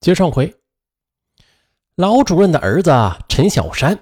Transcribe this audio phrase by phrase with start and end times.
[0.00, 0.54] 接上回，
[1.94, 2.90] 老主任的儿子
[3.28, 3.98] 陈小山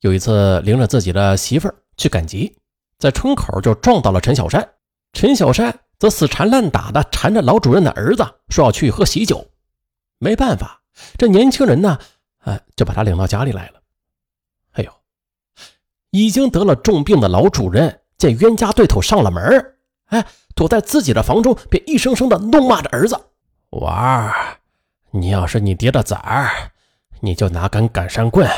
[0.00, 2.56] 有一次领着自己的媳妇儿去赶集，
[2.98, 4.66] 在村口就撞到了陈小山。
[5.12, 9.46] 陈小山则死缠烂打的缠着老主任的儿子，说要去喝喜酒。
[10.16, 10.80] 没办法，
[11.18, 11.98] 这年轻人呢，
[12.38, 13.82] 哎，就把他领到家里来了。
[14.72, 14.90] 哎呦，
[16.08, 19.76] 已经得了重病的老主任见冤家对头上了门
[20.06, 23.20] 哎，躲在自己的房中，便一声声的怒骂着儿子
[23.82, 24.58] ：“娃儿。”
[25.16, 26.72] 你要是你爹的崽儿，
[27.20, 28.50] 你就拿根赶山棍，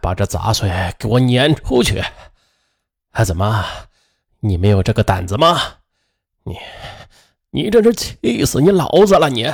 [0.00, 2.02] 把这杂碎给我撵出去！
[3.10, 3.62] 还怎么？
[4.40, 5.60] 你没有这个胆子吗？
[6.44, 6.56] 你，
[7.50, 9.28] 你这是气死你老子了！
[9.28, 9.52] 你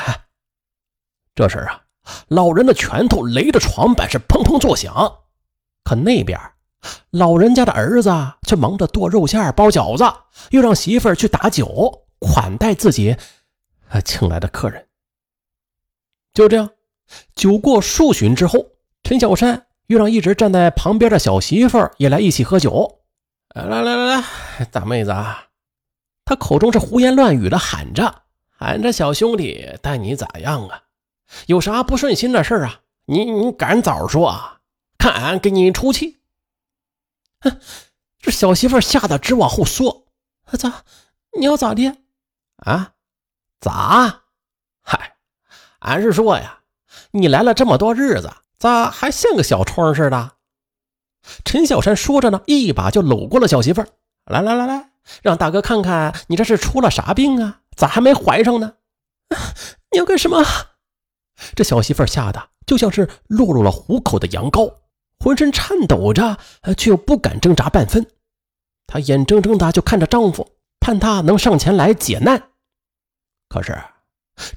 [1.35, 1.83] 这时啊，
[2.29, 4.95] 老人的拳头擂着床板是砰砰作响，
[5.83, 6.39] 可那边
[7.11, 8.11] 老人家的儿子
[8.47, 10.05] 却忙着剁肉馅、包饺子，
[10.51, 13.17] 又让媳妇儿去打酒款待自己
[14.05, 14.88] 请来的客人。
[16.33, 16.71] 就这样，
[17.35, 18.67] 酒过数巡之后，
[19.03, 23.01] 陈小山又让一直站在旁边的小媳妇也来一起喝酒。
[23.55, 25.49] 来来来来，大妹子啊！
[26.25, 30.83] 他口中是胡言乱语的喊着，喊着小兄弟待你咋样啊？
[31.47, 32.83] 有啥不顺心的事啊？
[33.07, 34.61] 你你赶早说啊！
[34.99, 36.19] 看俺给你出气！
[37.41, 37.59] 哼，
[38.21, 40.07] 这小媳妇吓得直往后缩。
[40.59, 40.85] 咋？
[41.39, 41.97] 你要咋的？
[42.57, 42.93] 啊？
[43.61, 44.25] 咋？
[45.81, 46.61] 俺是说呀，
[47.13, 50.33] 你来了这么多日子，咋还像个小窗似的？
[51.45, 53.89] 陈小山说着呢，一把就搂过了小媳妇儿。
[54.25, 54.91] 来来来来，
[55.23, 57.61] 让大哥看看你这是出了啥病啊？
[57.77, 58.75] 咋还没怀上呢？
[59.93, 60.45] 你要干什么？
[61.55, 64.75] 这小媳妇吓得就像是落入了虎口的羊羔，
[65.21, 66.39] 浑身颤抖着，
[66.77, 68.07] 却又不敢挣扎半分。
[68.87, 72.51] 她眼睁睁的就看着丈夫，盼他能上前来解难。
[73.49, 73.81] 可是。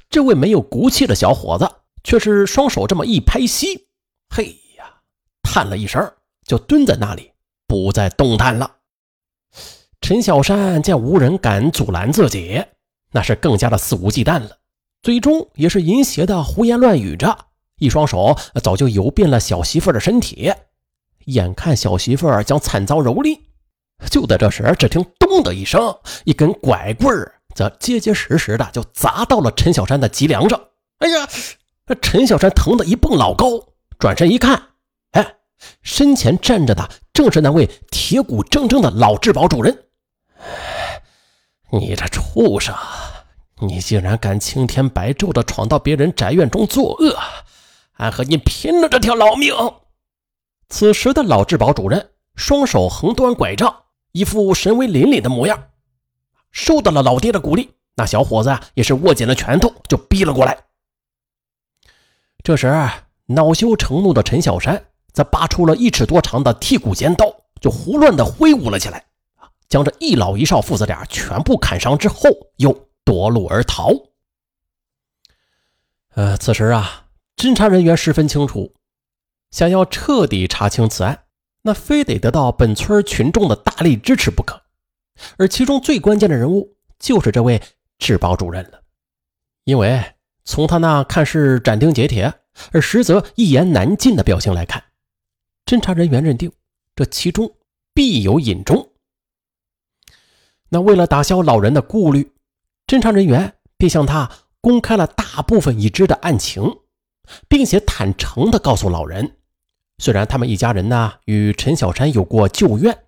[0.10, 1.70] 这位没有骨气的小伙子
[2.04, 3.88] 却是双手这么一拍膝，
[4.30, 4.46] 嘿
[4.78, 4.86] 呀，
[5.44, 6.14] 叹了一声，
[6.46, 7.32] 就蹲在那里，
[7.68, 8.78] 不再动弹了。
[10.02, 12.64] 陈小山见无人敢阻拦自己，
[13.12, 14.58] 那是更加的肆无忌惮了，
[15.04, 17.38] 嘴中也是淫邪的胡言乱语着，
[17.78, 20.52] 一双手早就游遍了小媳妇的身体。
[21.26, 23.40] 眼看小媳妇将惨遭蹂躏，
[24.10, 27.41] 就在这时，只听“咚”的一声，一根拐棍儿。
[27.54, 30.60] 则结结实实的就砸到了陈小山的脊梁上。
[31.00, 31.28] 哎呀，
[31.86, 33.46] 这陈小山疼得一蹦老高，
[33.98, 34.62] 转身一看，
[35.12, 35.36] 哎，
[35.82, 39.86] 身前站着的正是那位铁骨铮铮的老质保主任。
[41.72, 42.76] 你这畜生，
[43.60, 47.18] 你竟然敢青天白昼的闯到别人宅院中作恶，
[47.98, 49.54] 俺和你拼了这条老命！
[50.70, 55.64] 此时的老质保主任双手横端拐杖，一副神威凛凛的模样。
[56.52, 60.58] 受到了老爹的鼓励，那小伙子啊也是握紧了拳头就逼了过来。
[62.44, 62.68] 这时
[63.28, 67.26] 恼羞成怒的陈小山则拔出了一尺多长的剔骨尖刀，
[67.62, 69.06] 就胡乱的挥舞了起来，
[69.70, 73.92] 将这一老一少父子俩全部砍伤之后，又夺路而逃。
[76.16, 77.06] 呃，此时啊，
[77.38, 78.74] 侦查人员十分清楚，
[79.52, 81.24] 想要彻底查清此案，
[81.62, 84.62] 那非得得到本村群众的大力支持不可。
[85.38, 87.62] 而其中最关键的人物就是这位
[87.98, 88.82] 质保主任了，
[89.64, 90.04] 因为
[90.44, 92.34] 从他那看似斩钉截铁，
[92.72, 94.84] 而实则一言难尽的表情来看，
[95.66, 96.52] 侦查人员认定
[96.96, 97.56] 这其中
[97.94, 98.90] 必有隐衷。
[100.70, 102.32] 那为了打消老人的顾虑，
[102.88, 104.30] 侦查人员便向他
[104.62, 106.80] 公开了大部分已知的案情，
[107.48, 109.38] 并且坦诚的告诉老人，
[109.98, 113.06] 虽然他们一家人呢与陈小山有过旧怨，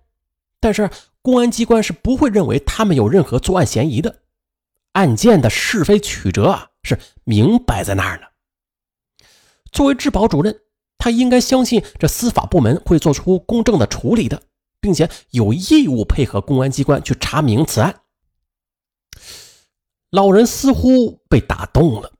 [0.64, 0.90] 但是。
[1.24, 4.20] 公安机关是不会认为他们有任何作案嫌疑的，
[4.92, 8.26] 案件的是非曲折啊是明摆在那儿呢。
[9.72, 10.60] 作为质保主任，
[10.98, 14.42] 他应该相信这司法部门会做出公正的处理的，
[14.80, 18.02] 并且有义务配合公安机关去查明此案。
[20.10, 22.12] 老人似乎被打动了，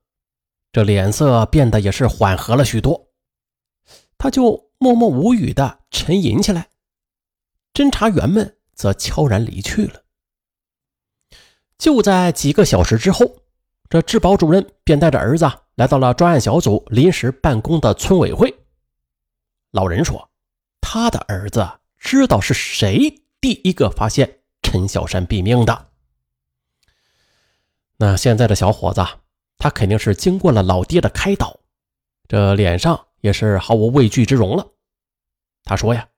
[0.73, 3.09] 这脸色变得也是缓和了许多，
[4.17, 6.71] 他就默默无语的沉吟起来。
[7.75, 8.57] 侦查员们。
[8.77, 10.03] 则悄然离去了。
[11.79, 13.37] 就在几个小时之后，
[13.89, 18.53] 这质保主任便带着儿子来到了专案小组临时办公的村委会。
[19.71, 20.29] 老人说
[20.83, 25.91] ：“他的儿子知道是谁第一个发现陈小山毙命的。
[27.99, 29.07] 那现在的小伙子，
[29.57, 31.61] 他肯定是经过了老爹的开导，
[32.27, 34.67] 这脸上也是毫无畏惧之容了。”
[35.63, 36.09] 他说：“呀。”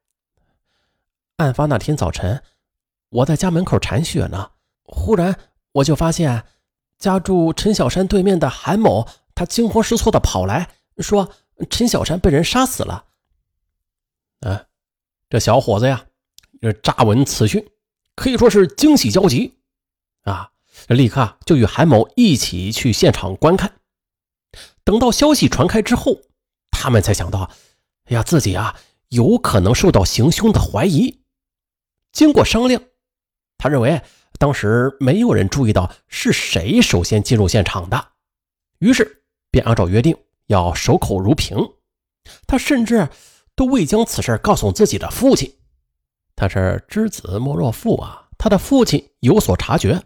[1.37, 2.43] 案发那天早晨，
[3.11, 4.53] 我在家门口铲雪呢，
[4.85, 5.39] 忽然
[5.73, 6.45] 我就发现
[6.99, 11.31] 家住陈小山对面的韩某他惊慌失措的跑来说
[11.69, 13.09] ：“陈小山被人杀死了。”
[14.41, 14.65] 啊，
[15.29, 16.07] 这小伙子呀，
[16.63, 17.69] 这乍闻此讯，
[18.15, 19.59] 可以说是惊喜交集
[20.23, 20.53] 啊，
[20.89, 23.81] 立刻就与韩某一起去现场观看。
[24.85, 26.17] 等到消息传开之后，
[26.71, 27.51] 他们才想到，
[28.05, 28.75] 哎呀，自己啊
[29.11, 31.21] 有可能受到行凶的怀疑。
[32.17, 32.83] 经过商量，
[33.59, 34.01] 他认为
[34.39, 38.09] 当时没有人注意到是谁首先进入现场的，
[38.79, 40.17] 于是便按照约定
[40.47, 41.59] 要守口如瓶。
[42.47, 43.07] 他甚至。
[43.59, 45.51] 都未将此事告诉自己的父亲，
[46.35, 48.29] 他是知子莫若父啊！
[48.37, 50.03] 他的父亲有所察觉，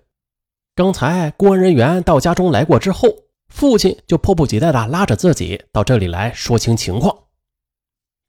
[0.77, 3.09] 刚才公安人员到家中来过之后，
[3.49, 7.25] 父亲就迫不及待地拉着自己到这里来说清情况。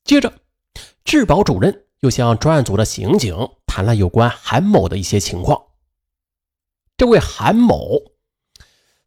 [0.04, 0.33] 接着，
[1.06, 5.68] 质保主任又向专案组的刑警谈了有关韩某的一些情况。
[6.98, 8.12] 这位韩某，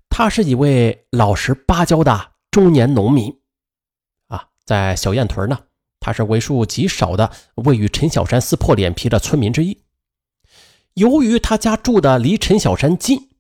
[0.08, 3.40] 他是一位老实巴交的中年农民
[4.28, 5.66] 啊，在小雁屯呢。
[6.00, 9.84] 他是为数极少的未与陈小山撕破脸皮的村民之一。
[10.92, 13.30] 由于他家住的离陈小山近，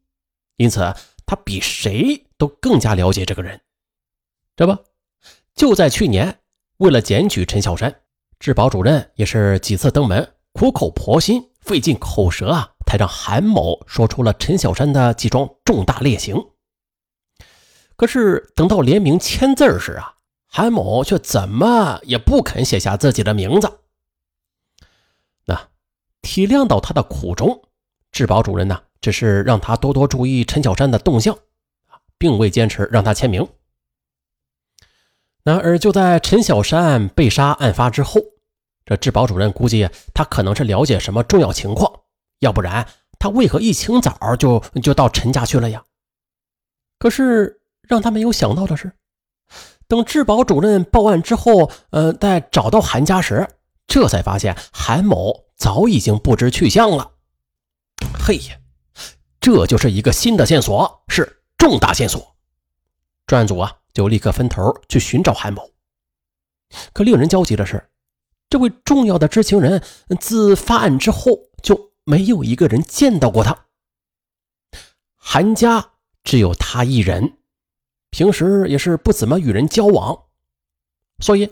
[0.56, 0.94] 因此
[1.26, 3.60] 他比谁都更加了解这个人。
[4.56, 4.82] 这不，
[5.54, 6.40] 就在去年，
[6.78, 8.00] 为了检举陈小山，
[8.44, 16.36] 质保主任也是几次登门，苦口婆心，费尽口舌啊，才让韩某说出了陈小山的几桩重大劣行。
[17.96, 20.16] 可是等到联名签字时啊。
[20.46, 23.78] 韩某却怎么也不肯写下自己的名字。
[25.46, 25.70] 那
[26.20, 27.62] 体谅到他的苦衷，
[28.12, 31.34] 质保主任呢，只是让他多多注意陈小山的动向，
[32.18, 33.48] 并未坚持让他签名。
[35.42, 38.20] 然而，就在陈小山被杀案发之后，
[38.84, 42.00] 这质保主任估计他可能是了解什么重要情况，
[42.40, 42.86] 要不然
[43.18, 45.84] 他为何一清早就就到陈家去了呀？
[46.98, 48.92] 可是让他没有想到的是。
[49.86, 53.46] 等质保主任报案之后，呃，在找到韩家时，
[53.86, 57.12] 这才发现韩某早已经不知去向了。
[58.18, 58.56] 嘿呀，
[59.40, 62.34] 这就是一个新的线索，是重大线索。
[63.26, 65.70] 专案组啊，就立刻分头去寻找韩某。
[66.94, 67.86] 可令人焦急的是，
[68.48, 69.82] 这位重要的知情人
[70.20, 73.66] 自发案之后就没有一个人见到过他。
[75.16, 75.92] 韩家
[76.22, 77.38] 只有他一人。
[78.10, 80.26] 平时也是不怎么与人交往，
[81.18, 81.50] 所以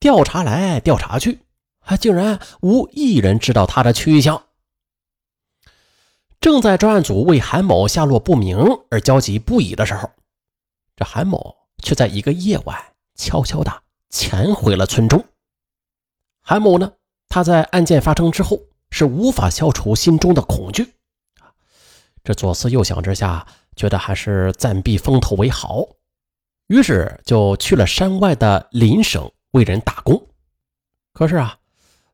[0.00, 1.42] 调查来调查去，
[1.78, 4.46] 还竟然无一人知道他的去向。
[6.40, 8.58] 正在专案组为韩某下落不明
[8.90, 10.10] 而焦急不已的时候，
[10.96, 12.76] 这韩某却在一个夜晚
[13.14, 15.24] 悄悄地潜回了村中。
[16.42, 16.92] 韩某呢，
[17.28, 18.60] 他在案件发生之后
[18.90, 20.94] 是无法消除心中的恐惧
[22.22, 23.46] 这左思右想之下。
[23.74, 25.82] 觉得还是暂避风头为好，
[26.66, 30.28] 于是就去了山外的邻省为人打工。
[31.14, 31.56] 可是啊，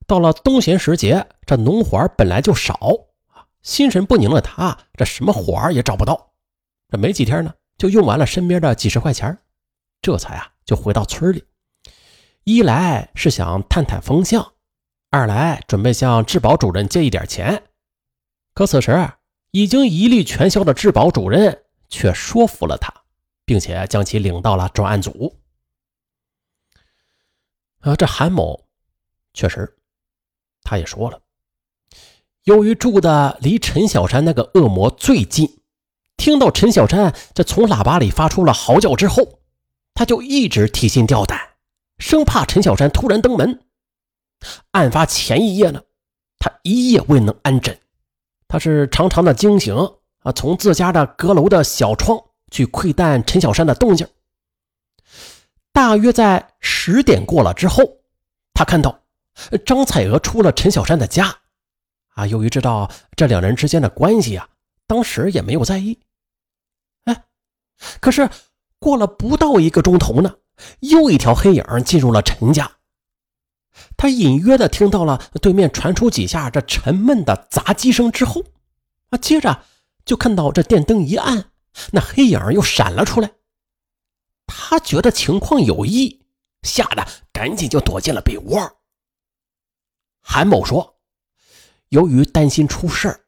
[0.07, 2.79] 到了冬闲时节，这农活本来就少，
[3.63, 6.31] 心神不宁的他，这什么活也找不到。
[6.89, 9.37] 这没几天呢，就用完了身边的几十块钱，
[10.01, 11.43] 这才啊就回到村里。
[12.49, 14.55] 一来是想探探风向，
[15.11, 17.65] 二来准备向质保主任借一点钱。
[18.55, 19.11] 可此时。
[19.51, 22.93] 已经一力全消的质保主任却说服了他，
[23.47, 25.39] 并且将其领到了专案组。
[27.81, 28.67] 啊，这韩某
[29.33, 29.79] 确实，
[30.63, 31.23] 他也说了，
[32.45, 35.63] 由于住的离陈小山那个恶魔最近，
[36.19, 39.41] 听到陈小山这从喇叭里发出了嚎叫之后，
[39.95, 41.48] 他就一直提心吊胆，
[41.99, 43.61] 生怕陈小山突然登门。
[44.71, 45.83] 案发前一夜呢，
[46.39, 47.79] 他一夜未能安枕。
[48.47, 49.77] 他是常常的惊醒
[50.21, 52.19] 啊，从自家的阁楼的小窗
[52.51, 54.09] 去窥探陈小山的动静。
[55.73, 57.85] 大约在十点过了之后，
[58.55, 59.03] 他看到
[59.67, 61.37] 张彩娥出了陈小山的家，
[62.15, 64.49] 啊，由于知道这两人之间的关系啊，
[64.87, 66.01] 当时也没有在意。
[67.05, 67.25] 哎，
[68.01, 68.29] 可是
[68.79, 70.35] 过了不到一个钟头呢，
[70.81, 72.71] 又一条黑影进入了陈家。
[73.97, 78.43] 他隐约的听到了对面传出几下这沉闷的砸击声之后，
[79.11, 79.65] 啊，接着
[80.05, 81.53] 就看到这电灯一暗，
[81.93, 83.31] 那黑影又闪了出来。
[84.47, 86.25] 他觉得情况有异，
[86.63, 88.79] 吓得赶紧就躲进了被窝。
[90.21, 90.97] 韩某说
[91.91, 93.27] ：“由于担心出事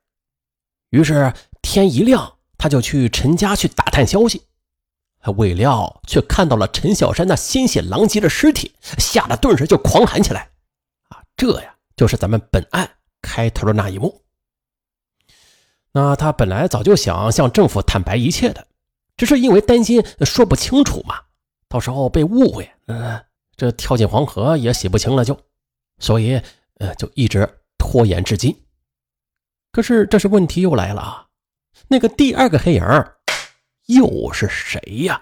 [0.90, 1.32] 于是
[1.62, 4.42] 天一亮，他就去陈家去打探消息，
[5.32, 10.50] 未料却看到了陈小山那鲜血狼藉的尸体，吓得顿时就狂喊起来。”
[11.10, 12.90] 啊这呀，就是咱们本案
[13.22, 14.22] 开头的那一幕。
[15.92, 18.66] 那他本来早就想向政府坦白一切的，
[19.16, 21.20] 只是因为担心说不清楚嘛，
[21.68, 23.20] 到时候被误会，嗯，
[23.56, 25.38] 这跳进黄河也洗不清了，就，
[25.98, 26.40] 所以，
[26.78, 28.56] 呃，就一直拖延至今。
[29.72, 31.26] 可是，这是问题又来了啊，
[31.88, 32.82] 那个第二个黑影
[33.94, 35.20] 又是谁呀？